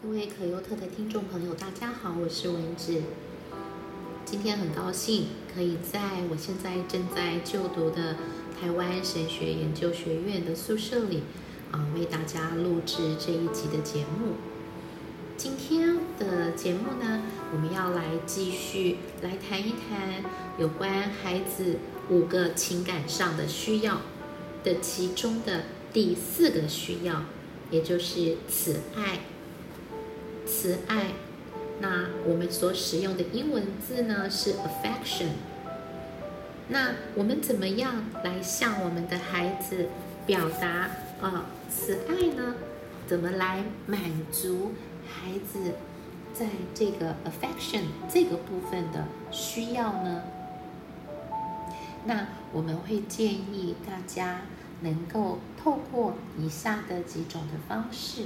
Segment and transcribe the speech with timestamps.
[0.00, 3.02] 各位可优特的听众朋友，大家好，我是文子。
[4.24, 8.14] 今天很高兴可以在我现在正在就读的
[8.60, 11.24] 台湾神学研究学院的宿舍里，
[11.72, 14.36] 啊，为大家录制这一集的节目。
[15.36, 20.22] 今天的节目呢，我们要来继续来谈一谈
[20.58, 21.78] 有关孩子
[22.08, 24.02] 五个情感上的需要
[24.62, 27.24] 的其中的第四个需要，
[27.72, 29.18] 也就是慈爱。
[30.60, 31.12] 慈爱，
[31.78, 35.28] 那我们所使用的英文字呢是 affection。
[36.66, 39.86] 那我们怎么样来向我们的孩子
[40.26, 40.90] 表达
[41.20, 42.56] 啊慈爱呢？
[43.06, 44.00] 怎么来满
[44.32, 44.72] 足
[45.06, 45.74] 孩子
[46.34, 50.24] 在这个 affection 这个部分的需要呢？
[52.04, 54.40] 那我们会建议大家
[54.80, 58.22] 能够透过以下的几种的方式。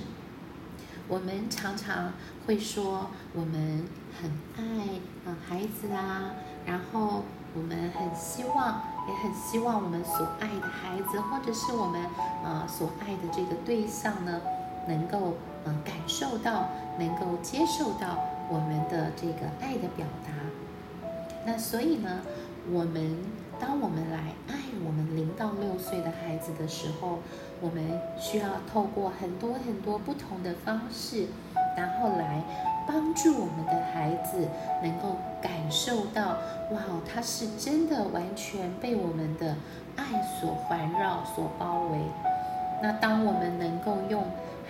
[1.08, 2.12] 我们常常
[2.46, 3.84] 会说，我们
[4.20, 4.88] 很爱
[5.26, 6.32] 嗯孩子啦，
[6.64, 12.00] 然后我们很希望，也很希望我们所爱的孩子，或者是我们
[12.44, 14.40] 呃所爱的这个对象呢，
[14.88, 16.68] 能够嗯感受到，
[16.98, 18.18] 能够接受到
[18.48, 20.32] 我们的这个爱的表达。
[21.44, 22.20] 那所以呢，
[22.70, 23.18] 我们
[23.60, 27.18] 当我们来爱我们零到六岁的孩子的时候，
[27.60, 31.26] 我们需要透过很多很多不同的方式，
[31.76, 32.42] 然后来
[32.86, 34.48] 帮助我们的孩子
[34.82, 36.36] 能够感受到，
[36.72, 39.56] 哇，他是真的完全被我们的
[39.96, 41.98] 爱所环绕、所包围。
[42.82, 44.24] 那当我们能够用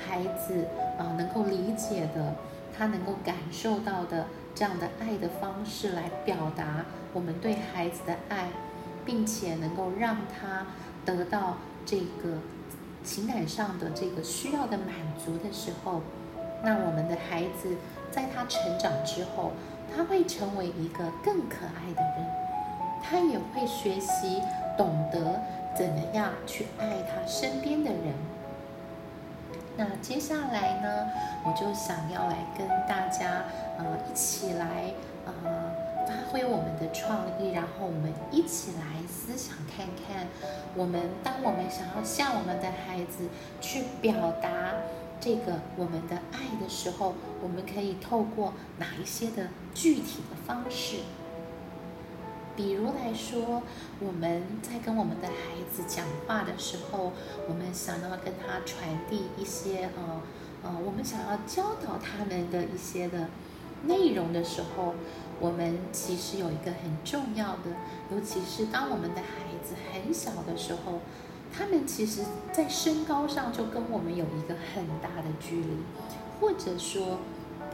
[0.07, 0.67] 孩子
[0.99, 2.35] 啊能够理解的，
[2.77, 8.49] 他能够感受到的这样的爱的方式来表达我们对孩子的爱，
[9.05, 10.67] 并且能够让他
[11.05, 12.39] 得到这个。
[13.05, 16.03] 情感上的这个需要的满足的时候，
[16.62, 17.77] 那我们的孩子
[18.12, 19.50] 在他成长之后，
[19.92, 22.27] 他会成为一个更可爱的人，
[23.02, 24.41] 他也会学习
[24.79, 25.42] 懂得
[25.77, 28.14] 怎么样去爱他身边的人。
[29.77, 31.11] 那接下来呢，
[31.45, 33.42] 我就想要来跟大家
[33.79, 34.92] 呃一起来
[35.27, 35.72] 呃。
[36.33, 40.27] 挥我们的创意，然后我们一起来思想看看，
[40.75, 43.29] 我们当我们想要向我们的孩子
[43.61, 44.73] 去表达
[45.21, 51.01] 这个我们的爱的时候，我们可以透过哪一些的具体的方式？
[52.57, 53.63] 比如来说，
[54.01, 55.35] 我们在跟我们的孩
[55.71, 57.13] 子讲话的时候，
[57.47, 60.23] 我们想要跟他传递一些呃
[60.65, 63.29] 呃，我们想要教导他们的一些的
[63.85, 64.95] 内容的时候。
[65.42, 67.75] 我们其实有一个很重要的，
[68.13, 71.01] 尤其是当我们的孩子很小的时候，
[71.53, 72.23] 他们其实，
[72.53, 75.79] 在身高上就跟我们有一个很大的距离，
[76.41, 77.19] 或者说，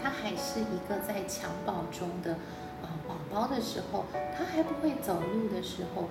[0.02, 2.32] 他还是一个在襁褓中的
[2.80, 6.08] 啊宝宝的时候，他还不会走路的时候，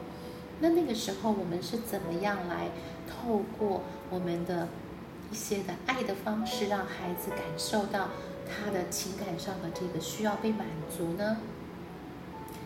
[0.60, 2.70] 那那个时候我们是怎么样来
[3.10, 3.82] 透过
[4.12, 4.68] 我们的
[5.32, 8.10] 一些的爱的方式，让孩子感受到？
[8.48, 11.38] 他的情感上的这个需要被满足呢？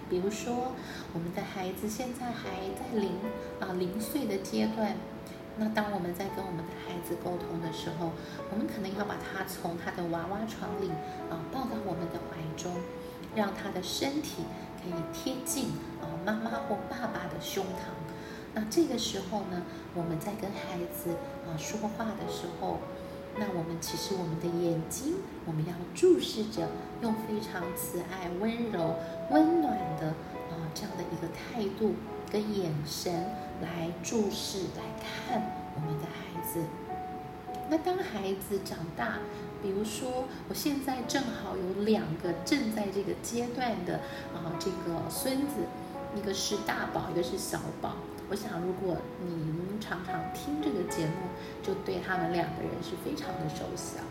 [0.10, 0.74] 比如说，
[1.14, 3.12] 我们的孩子现在还在零
[3.60, 4.96] 啊零岁的阶段，
[5.58, 8.12] 那当我们在跟我们的孩子沟通的时候，
[8.52, 10.90] 我们可能要把他从他的娃娃床里
[11.30, 12.76] 啊抱到我们的怀中，
[13.36, 14.44] 让他的身体
[14.84, 15.70] 可以贴近
[16.02, 17.96] 啊妈妈或爸爸的胸膛。
[18.54, 19.64] 那这个时候呢，
[19.96, 21.12] 我们在跟孩子
[21.48, 22.80] 啊说话的时候。
[23.40, 25.16] 那我们其实我们的眼睛，
[25.46, 26.68] 我们要注视着，
[27.02, 28.96] 用非常慈爱、温柔、
[29.32, 30.08] 温暖的
[30.50, 31.96] 啊这样的一个态度
[32.32, 33.26] 跟眼神
[33.62, 35.42] 来注视、来看
[35.76, 36.60] 我们的孩子。
[37.70, 39.20] 那当孩子长大，
[39.64, 43.96] 比如说我现在正好有两个正在这个阶段的
[44.36, 45.64] 啊这个孙子，
[46.16, 47.96] 一个是大宝，一个是小宝。
[48.30, 51.28] 我想，如果您常常听这个节目，
[51.62, 54.04] 就对他们两个人是非常的熟悉啊。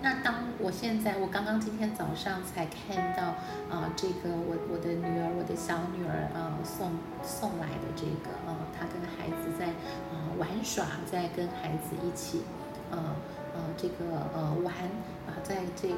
[0.00, 3.22] 那当我现在，我刚刚今天早上才看到
[3.70, 6.90] 啊，这个我我的女儿，我的小女儿啊送
[7.22, 9.66] 送来的这个啊，她跟孩子在
[10.10, 12.42] 啊玩耍，在跟孩子一起
[12.90, 13.14] 啊
[13.54, 14.74] 啊这个呃玩
[15.26, 15.94] 啊，在这个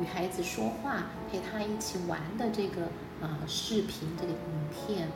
[0.00, 2.82] 与孩子说话，陪他一起玩的这个
[3.20, 4.38] 啊视频这个影
[4.70, 5.08] 片。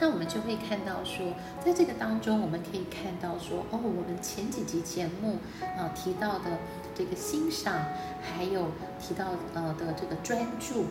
[0.00, 1.34] 那我们就会看到说，
[1.64, 5.38] 在这个当中，我们可以看到说，哦，我们前几集节目
[5.76, 6.44] 啊提到的
[6.94, 7.74] 这个欣赏，
[8.22, 8.68] 还有
[9.00, 10.86] 提到呃的这个专注，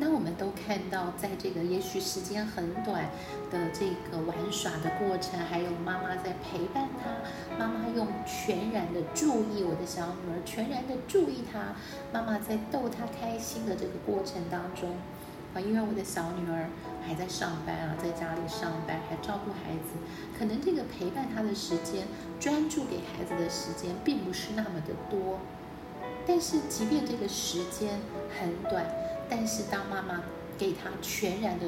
[0.00, 3.10] 那我们都看到，在这个也许时间很短
[3.50, 11.74] 的这个玩耍的过程，还有妈妈在陪伴他，妈妈用全然的注意我的小女儿，全然的注意她，
[12.12, 14.90] 妈妈在逗她开心的这个过程当中，
[15.52, 16.70] 啊，因为我的小女儿
[17.04, 19.98] 还在上班啊，在家里上班还照顾孩子，
[20.38, 22.06] 可能这个陪伴她的时间，
[22.38, 25.40] 专注给孩子的时间并不是那么的多，
[26.24, 27.98] 但是即便这个时间
[28.38, 28.86] 很短。
[29.28, 30.22] 但是当妈妈
[30.56, 31.66] 给他全然的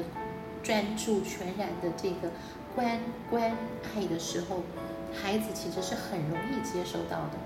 [0.63, 2.31] 专注、全然的这个
[2.75, 2.99] 关
[3.29, 3.55] 关
[3.95, 4.63] 爱的时候，
[5.13, 7.37] 孩子其实是很容易接受到的。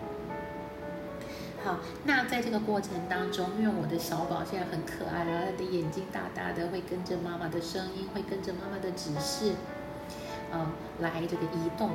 [1.63, 9.53] 好，那在这个过程当中，因为我的小宝现在很可爱然后，他的眼睛大大的，会跟着妈妈的声音，会跟着妈妈的指示，
[10.53, 11.89] 嗯，来这个移动。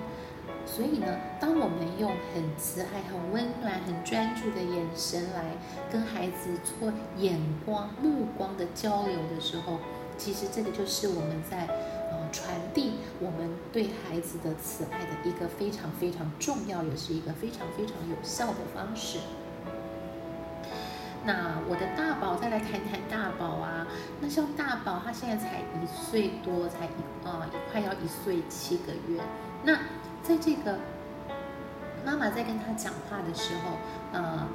[0.66, 1.06] 所以呢，
[1.40, 5.56] 当我们用很慈爱、很温暖、很专注的眼神来
[5.90, 9.78] 跟孩子做眼光、目光的交流的时候，
[10.16, 11.66] 其实这个就是我们在
[12.10, 19.18] 呃传递我们对孩子的慈爱的一个非常非常重要，也是一个非常非常有效的方式。
[21.22, 23.86] 那我的大宝，再来谈谈大宝啊。
[24.22, 29.20] 那像大宝，他现在才一岁多，才一啊，快要一岁七个月。
[29.62, 29.78] 那
[30.30, 30.78] 在这个
[32.06, 33.76] 妈妈在跟他讲话的时候，
[34.12, 34.46] 呃，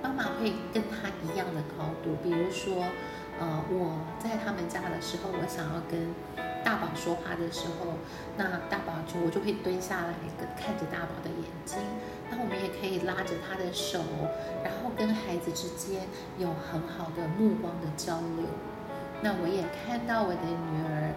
[0.00, 2.16] 妈妈会跟他一样的高度。
[2.22, 2.84] 比如说，
[3.40, 6.14] 呃，我在他们家的时候，我想要跟
[6.62, 7.94] 大宝说话的时候，
[8.36, 11.76] 那大宝就我就会蹲下来，跟看着大宝的眼睛。
[12.30, 13.98] 那我们也可以拉着他的手，
[14.62, 16.06] 然后跟孩子之间
[16.38, 18.46] 有很好的目光的交流。
[19.22, 21.10] 那我也看到我的女儿。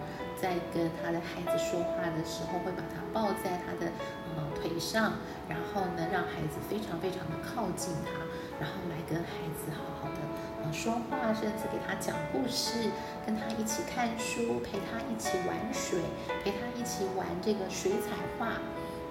[0.44, 3.90] 在跟他的孩子说话的时候，会把他抱在他的
[4.36, 5.13] 呃腿上，
[5.48, 8.19] 然后呢，让孩子非常非常的靠近他，
[8.60, 10.19] 然后来跟孩子好好的
[10.62, 12.92] 呃说话，甚至给他讲故事，
[13.25, 16.01] 跟他一起看书，陪他一起玩水，
[16.44, 18.60] 陪他一起玩这个水彩画，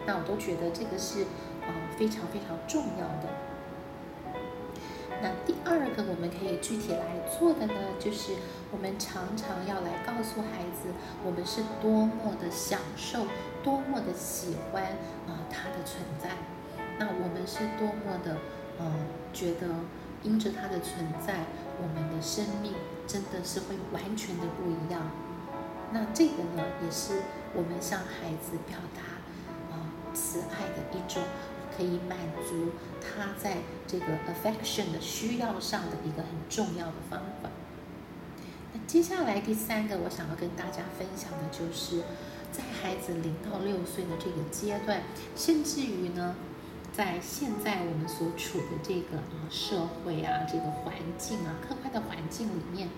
[0.04, 1.24] 那我都觉得这个是
[1.62, 3.32] 呃非常非常重要的。
[5.22, 8.32] 那第二个我们可以具体来做的呢，就是
[8.72, 10.90] 我们常常要来告诉孩子，
[11.24, 13.26] 我们是多么的享受，
[13.62, 14.82] 多么的喜欢
[15.28, 16.30] 啊他的存在。
[16.98, 18.36] 那我们是多么的
[18.80, 18.92] 呃
[19.32, 19.68] 觉得，
[20.24, 21.46] 因着他的存在，
[21.80, 22.74] 我们的生命
[23.06, 25.08] 真的是会完全的不一样。
[25.92, 27.22] 那这个呢，也是
[27.54, 29.02] 我们向孩子表达
[29.72, 31.22] 啊慈爱的一种。
[31.76, 32.70] 可以满足
[33.00, 37.48] 他在这个 affection 的需要上的一个很重要的方法。
[38.72, 42.02] 那接下来第三个，我想要跟大家分享的就是，
[42.52, 45.02] 在孩子零到六岁的这个阶段，
[45.36, 46.34] 甚至于呢，
[46.92, 52.88] 在现在我们所处的这个啊社会啊这个环境啊客观的环境里面，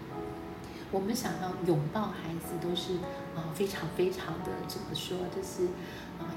[0.91, 2.95] 我们想要拥抱孩子，都是
[3.35, 5.69] 啊非常非常的怎么说，就是。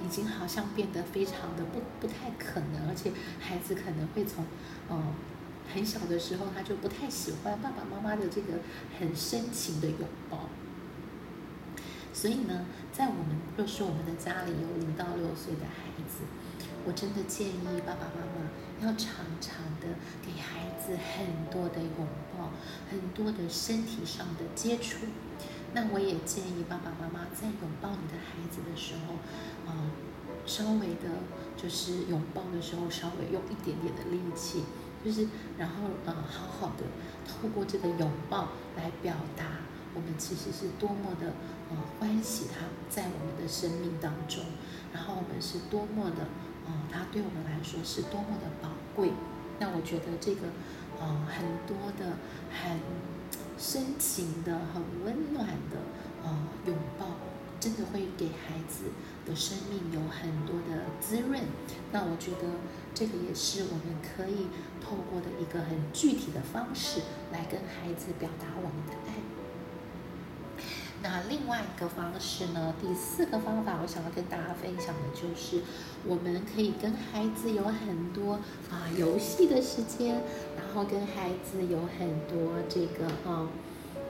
[0.05, 4.45] 已经好像变得非常的不不太可能，而且孩子可能会从，
[4.89, 5.13] 呃，
[5.73, 8.59] 很小的时候他就不太喜欢爸爸妈妈的这个
[8.99, 9.99] 很深情的拥
[10.29, 10.49] 抱。
[12.13, 16.23] 所以呢，在我们若是我们的家里有零到六岁的孩子，
[16.85, 19.88] 我真的建议爸爸妈妈要常常的
[20.25, 22.50] 给孩子很多的拥抱，
[22.89, 25.05] 很多的身体上的接触。
[25.73, 29.13] 那我也建议爸爸妈妈在拥抱你的孩子的时候，
[29.69, 29.91] 啊，
[30.45, 31.21] 稍微的，
[31.55, 34.63] 就是拥抱的时候稍微用一点点的力气，
[35.05, 36.86] 就是然后呃，好好的
[37.27, 39.43] 透过这个拥抱来表达
[39.93, 41.33] 我们其实是多么的
[41.69, 44.43] 呃欢喜他在我们的生命当中，
[44.93, 46.27] 然后我们是多么的
[46.65, 49.12] 呃，他对我们来说是多么的宝贵。
[49.59, 50.47] 那我觉得这个
[51.00, 52.17] 呃很多的
[52.50, 52.79] 很。
[53.57, 55.77] 深情的、很温暖的，
[56.23, 57.05] 呃，拥抱，
[57.59, 58.85] 真的会给孩子
[59.25, 61.41] 的生命有很多的滋润。
[61.91, 62.47] 那我觉得
[62.93, 64.47] 这个也是我们可以
[64.79, 69.16] 透过的一个很具体的方式来跟孩子表达我们的爱。
[71.29, 75.62] 另外一个方式呢，第四个方法，我想要跟大家分享的就是，
[76.05, 78.33] 我们可以跟孩子有很多
[78.69, 80.21] 啊游戏的时间。
[80.55, 83.47] 然后跟孩子有很多这个啊，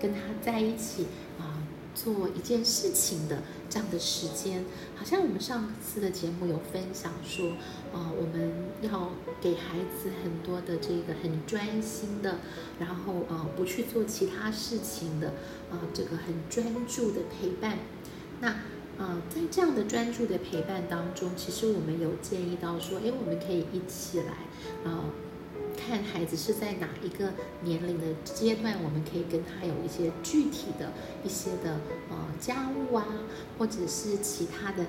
[0.01, 1.05] 跟他在一起
[1.39, 7.51] 啊做一件事情的这样的时间，好像我们上次的节目有分享说，
[7.93, 9.09] 啊，我们要
[9.41, 12.39] 给孩子很多的这个很专心的，
[12.79, 15.29] 然后呃不去做其他事情的
[15.71, 17.77] 啊这个很专注的陪伴。
[18.39, 18.49] 那
[18.97, 25.05] 啊在这样的专注的陪伴当中，其实我们有建议到说，哎，我们可以一起来啊。
[25.79, 27.31] 看孩子是在哪一个
[27.61, 30.91] 年龄的阶段，我们可以跟他有一些具体的
[31.23, 31.79] 一些的
[32.09, 33.05] 呃家务啊，
[33.57, 34.83] 或者是其他的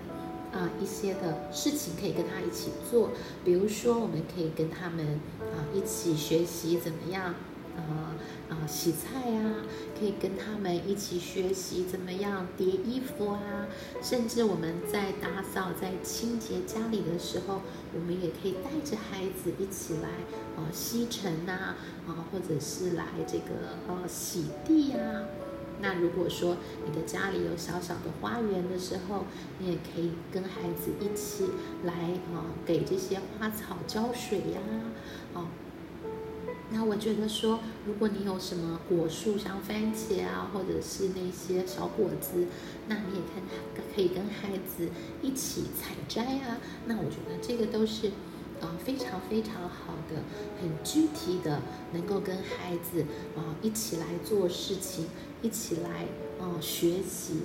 [0.53, 3.11] 啊一些的事情可以跟他一起做。
[3.45, 7.35] 比如说，我们可以跟他们啊一起学习怎么样。
[7.77, 8.13] 啊
[8.51, 9.55] 啊，洗菜呀，
[9.97, 13.69] 可以跟他们一起学习怎么样叠衣服啊，
[14.03, 17.61] 甚至我们在打扫、在清洁家里的时候，
[17.95, 20.09] 我们也可以带着孩子一起来
[20.57, 21.77] 啊吸尘呐，
[22.09, 24.99] 啊或者是来这个呃洗地呀。
[25.81, 26.57] 那如果说
[26.87, 29.25] 你的家里有小小的花园的时候，
[29.59, 31.45] 你也可以跟孩子一起
[31.85, 31.93] 来
[32.35, 34.61] 啊给这些花草浇水呀，
[35.35, 35.47] 啊。
[36.71, 42.47] 那我觉得说，如果你有什么果树，像番茄啊，或者是那些小果子，
[42.89, 43.43] 那你也看
[43.95, 44.87] 可以跟孩子
[45.23, 46.59] 一起采摘啊。
[46.87, 48.11] 那我觉得这个都是，
[48.61, 50.23] 啊非常非常好的，
[50.61, 51.61] 很具体的，
[51.93, 53.05] 能够跟孩子
[53.37, 55.07] 啊一起来做事情，
[55.43, 56.07] 一起来
[56.41, 57.43] 啊学习。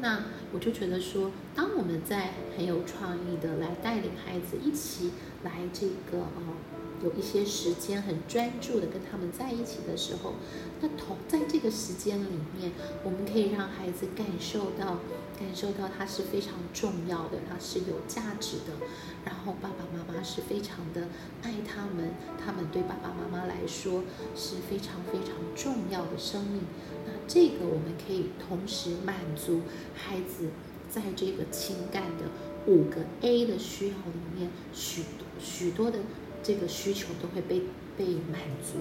[0.00, 5.12] 那我就觉得说，当我们在很有创意的来带领孩子一起
[5.42, 6.56] 来这个啊。
[7.02, 10.34] 有一些时间很专注的跟他们在一起的时候，
[10.82, 14.98] 那同在这个时间里面，我们可以让孩子感受到，
[15.40, 18.86] 感受到他是非常重要的，他是有价值的，
[19.24, 21.08] 然后爸爸妈妈是非常的
[21.42, 24.04] 爱他们，他们对爸爸妈妈来说
[24.36, 26.62] 是非常非常重要的生命。
[27.06, 29.62] 那这个我们可以同时满足
[29.94, 30.50] 孩子
[30.88, 32.26] 在这个情感的
[32.66, 35.98] 五个 A 的需要里面许多许多的。
[36.42, 37.64] 这个需求都会被
[37.98, 38.78] 被满足。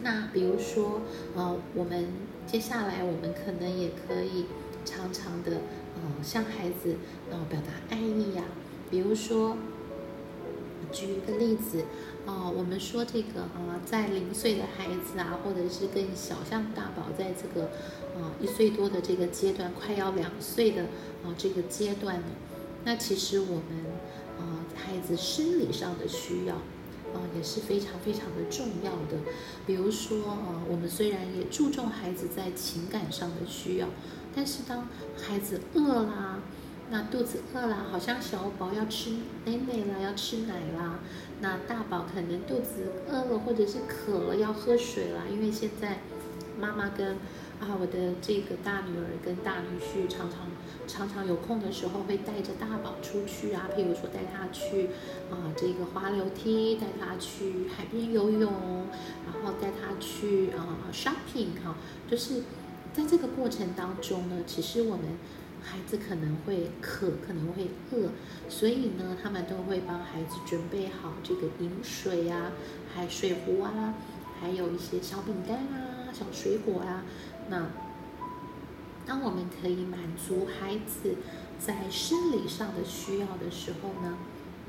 [0.00, 1.02] 那比如说，
[1.34, 2.06] 呃，我们
[2.46, 4.46] 接下来我们可能也可以
[4.86, 5.60] 常常的，
[5.96, 6.96] 呃，向孩子
[7.30, 8.44] 呃表达爱意呀。
[8.90, 9.58] 比如说，
[10.90, 11.84] 举一个例子，
[12.24, 17.66] 哦，我们说这个啊，在零岁的孩子啊，或者是更小，像大宝在这个
[18.16, 20.84] 啊一岁多的这个阶段，快要两岁的
[21.24, 22.28] 啊这个阶段呢，
[22.84, 23.84] 那其实我们。
[24.38, 29.16] 啊，孩子生理上的需要，啊也是非常非常的重要的。
[29.66, 33.88] 比如说，啊，我们虽然也注重孩子在情感上的需要，
[34.36, 34.86] 但是当
[35.18, 36.38] 孩子饿啦，
[36.90, 39.12] 那肚子饿啦，好像小宝要吃
[39.46, 41.00] 奶奶啦，要吃奶啦，
[41.40, 45.22] 那大宝可能肚子饿了，或者是渴了，要喝水啦。
[45.32, 46.00] 因为现在
[46.60, 47.16] 妈妈跟
[47.58, 50.40] 啊，我的这个大女儿跟大女婿常常
[50.86, 54.90] 常常有空的时候会带着大宝出去啊，譬如说带他去
[55.30, 58.52] 啊这个滑楼梯，带他去海边游泳，
[59.24, 61.74] 然后带他去啊 shopping 哈，
[62.06, 62.42] 就是
[62.96, 65.04] 在这个过程当中呢，其实我们
[65.62, 68.08] 孩子可能会渴，可能会饿，
[68.48, 72.52] 所以呢，他们都会帮孩子准备好这个饮水啊，
[72.94, 73.92] 还有水壶啊，
[74.40, 77.04] 还有一些小饼干啊，小水果啊。
[77.50, 77.66] 那，
[79.04, 81.16] 当我们可以满足孩子
[81.58, 84.16] 在生理上的需要的时候呢，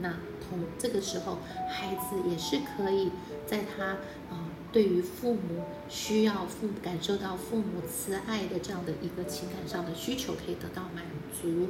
[0.02, 0.16] 那
[0.50, 1.38] 同这个时候，
[1.70, 3.10] 孩子也是可以
[3.46, 3.86] 在他
[4.30, 11.04] 啊对于父母需要父感受到父母慈爱的这样的一个情感上的需求可以得到满
[11.42, 11.70] 足。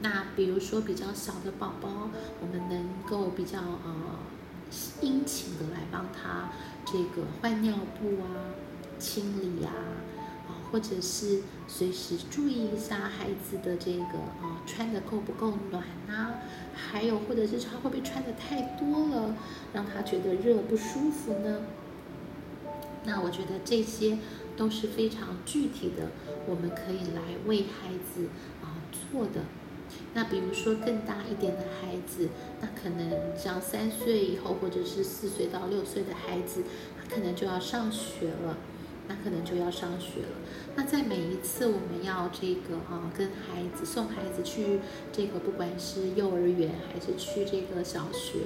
[0.00, 4.18] 那比如说比较小的宝宝，我们能够比较呃
[5.00, 6.50] 殷勤的来帮他
[6.84, 8.56] 这个换尿布啊。
[8.98, 9.72] 清理呀，
[10.46, 16.34] 啊，或者是随时注意一下孩子的这个啊穿的够不够暖呐，
[16.72, 19.34] 还有或者是他会不会穿的太多了，
[19.72, 21.62] 让他觉得热不舒服呢？
[23.04, 24.18] 那我觉得这些
[24.56, 26.10] 都是非常具体的，
[26.46, 28.28] 我们可以来为孩子
[28.62, 28.78] 啊
[29.10, 29.42] 做的。
[30.14, 32.28] 那比如说更大一点的孩子，
[32.60, 36.62] 那可能像三岁以后或者是四岁到六岁的孩子，
[36.98, 38.56] 他可能就要上学了。
[39.08, 40.38] 那可能就要上学了。
[40.76, 44.78] 那在每一次我们要这个啊，跟孩子送孩子去
[45.12, 48.38] 这个，不管是幼儿园还是去这个小学，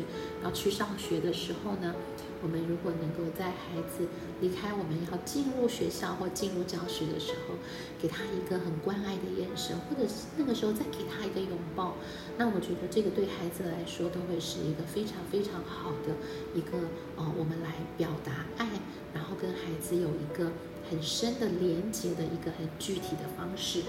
[0.43, 1.95] 要去上学的时候呢？
[2.43, 4.07] 我们如果能够在孩子
[4.41, 7.55] 离开我们要进入学校或进入教室的时候，
[7.99, 11.97] 给他一个很关爱的眼神，或者是那个时候再给他一个拥抱，
[12.37, 16.15] 那我觉得这个对孩子来说都会是一个非常非常好的
[16.55, 16.79] 一个
[17.17, 18.69] 呃，我们来表达爱，
[19.15, 20.53] 然后跟孩子有一个
[20.91, 23.83] 很深的连接的一个很具体的方式。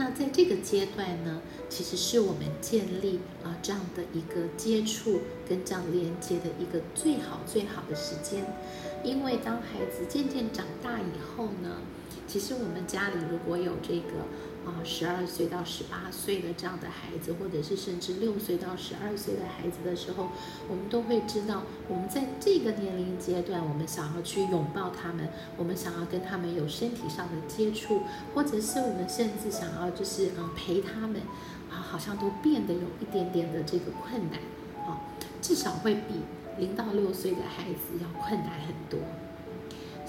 [0.00, 8.46] 那在这个阶段呢，其实是我们建立啊这样的一个接触跟这样连接的一个最好最好的时间，
[9.04, 11.82] 因为当孩子渐渐长大以后呢，
[12.26, 14.24] 其实我们家里如果有这个
[14.64, 20.28] 啊十二岁到十八岁的这样的孩子，或者是甚至六岁到十二岁的孩子的时候，
[20.68, 28.02] 我们都会知道，我们在这个年龄阶段，我们想要去拥抱他们，我们想要跟他们有身体上的接触，
[28.34, 31.16] 或者是我们甚至想要就是嗯陪他们，
[31.70, 34.38] 啊，好像都变得有一点点的这个困难，
[34.86, 35.00] 啊，
[35.40, 36.20] 至少会比
[36.58, 39.00] 零到六岁的孩子要困难很多。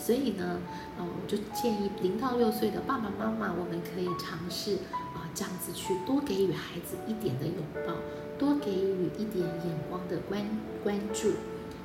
[0.01, 0.59] 所以呢，
[0.97, 4.77] 呃，我就建议零到六岁的爸爸妈妈，我们可以尝试
[5.13, 7.93] 啊，这样子去多给予孩子一点的拥抱，
[8.39, 10.43] 多给予一点眼光的关
[10.83, 11.33] 关注，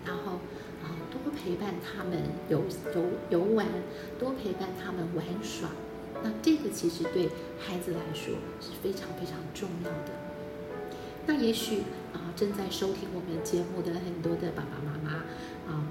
[0.07, 0.41] 然后
[0.83, 2.63] 啊，多陪伴他们游
[2.95, 3.67] 游游玩，
[4.19, 5.69] 多陪伴他们玩耍。
[6.25, 7.29] 那这个其实对
[7.61, 10.13] 孩子来说是非常非常重要的。
[11.27, 11.81] 那也许
[12.15, 15.19] 啊，正在收听我们节目的很多的爸爸妈妈
[15.71, 15.85] 啊。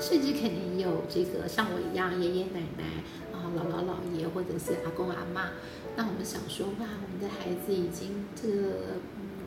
[0.00, 5.50] 甚至可能有这个像我一样爷爷奶奶啊、姥姥姥爷或者是阿公阿妈，
[5.96, 8.98] 那我们想说哇，我们的孩子已经这个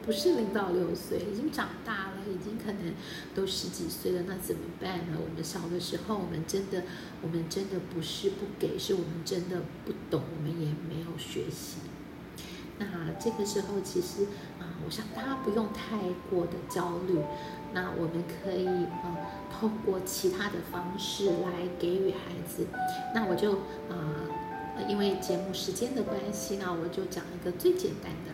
[0.06, 2.94] 不是零到六岁，已经长大了，已经可能
[3.34, 5.18] 都十几岁了，那怎么办呢？
[5.18, 6.84] 我们小的时候，我们真的，
[7.22, 11.78] 我们真的不是不给，是我们真的不懂，我们也没有学习。
[12.92, 14.24] 那这个时候，其实
[14.60, 15.98] 啊，我想大家不用太
[16.30, 17.20] 过的焦虑。
[17.74, 19.18] 那我们可以呃
[19.52, 22.68] 通过其他的方式来给予孩子。
[23.16, 23.60] 那我就
[23.90, 28.32] 呃因为节目时间的关系呢，我就讲一个最简单的。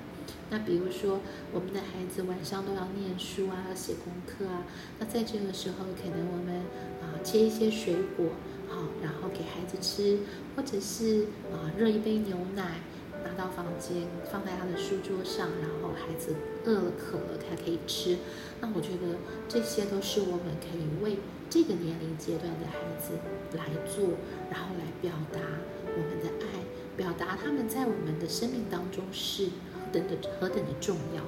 [0.52, 1.20] 那比如说
[1.54, 4.66] 我们的孩子晚上都要念书啊，要写功课啊。
[5.00, 6.56] 那在这个时候，可能我们
[7.02, 8.26] 啊切一些水果，
[8.68, 10.20] 好，然后给孩子吃，
[10.56, 12.80] 或者是啊热一杯牛奶。
[13.24, 16.36] 拿到房间，放在他的书桌上，然后孩子
[16.66, 18.18] 饿了、渴了，他可以吃。
[18.62, 23.14] 那我觉得这些都是我们可以为这个年龄阶段的孩子
[23.58, 24.16] 来做，
[24.50, 25.40] 然后来表达
[25.86, 26.64] 我们的爱，
[26.96, 31.24] 表达他们在我们的生命当中是何等的何等的重要。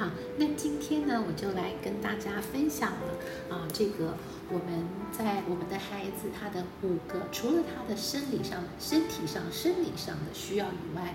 [0.00, 4.14] 好，那今天呢，我就来跟大家分享了啊，这个
[4.48, 11.14] 我们在我们的孩子他的五个，除了他的生理上、身体上、生理上的需要以外，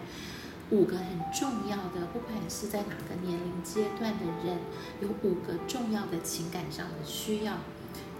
[0.70, 4.60] 五个很重要的，不管是在哪个年龄阶段的人，
[5.01, 7.54] 有五个重要的情感上的需要，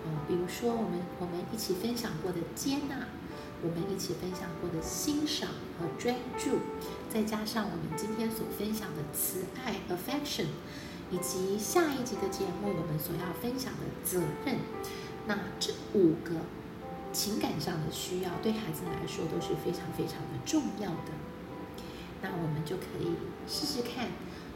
[0.04, 3.06] 嗯，比如说我们我们一起分享过的接纳。
[3.64, 6.60] 我们一起分享过的欣赏和专注，
[7.10, 10.48] 再加上我们今天所分享的慈爱 （affection），
[11.10, 14.58] 以及下一集的节目我们所要分享的责任，
[15.28, 16.32] 那这五个
[17.12, 21.12] 情感上的需要，对孩子来说都是非常非常的重要的。
[22.22, 23.16] 那我们就可以
[23.48, 24.10] 试试看，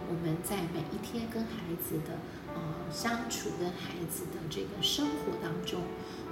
[0.08, 2.20] 我们在每一天跟孩子的
[2.56, 5.82] 呃相处，跟孩子的这个生活当中。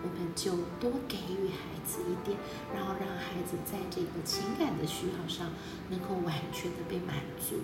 [0.03, 2.37] 我们就多给予孩子一点，
[2.71, 5.49] 然后让孩子在这个情感的需要上
[5.89, 7.61] 能够完全的被满足。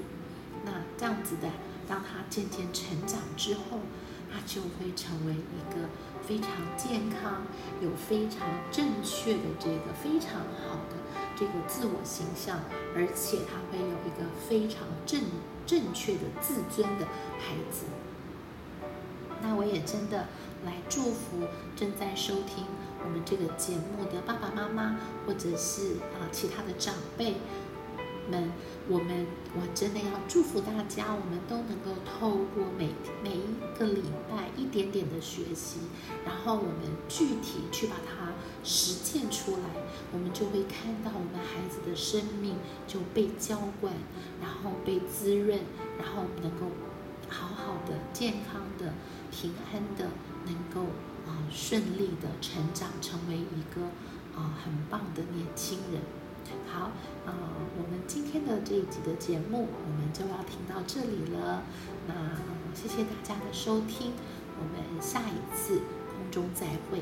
[0.66, 1.48] 那这样子的，
[1.88, 3.86] 当他渐渐成长之后，
[4.34, 5.88] 他就会成为一个
[6.26, 7.44] 非常健康、
[7.80, 10.98] 有非常正确的这个非常好的
[11.38, 12.60] 这个自我形象，
[12.96, 15.22] 而且他会有一个非常正
[15.68, 17.06] 正确的自尊的
[17.38, 17.86] 孩子。
[19.44, 20.26] 那我也真的。
[20.66, 21.40] 来祝福
[21.76, 22.64] 正在收听
[23.04, 27.36] 我们这个节目的爸爸妈妈，或者是啊其他的长辈
[28.32, 28.50] 们，
[28.88, 35.80] 我们我真的要祝福大家，我们都能够透过每每一个礼拜一点点的学习，
[36.26, 38.32] 然后我们具体去把它
[38.64, 39.64] 实践出来，
[40.14, 42.56] 我们就会看到我们孩子的生命
[42.88, 43.94] 就被浇灌，
[44.42, 45.60] 然后被滋润，
[45.98, 46.68] 然后能够
[47.28, 48.94] 好好的、健康的、
[49.34, 50.12] 平安的。
[50.46, 50.82] 能够
[51.26, 53.82] 啊顺利的成长，成为一个
[54.38, 56.02] 啊很棒的年轻人。
[56.68, 56.92] 好，
[57.26, 57.32] 啊，
[57.78, 61.64] 我们今天的这一集的节目，我们就要听到这里了。
[62.10, 62.14] 那
[62.76, 64.12] 谢谢大家的收听，
[64.60, 65.80] 我们下一次
[66.12, 67.00] 空中再会。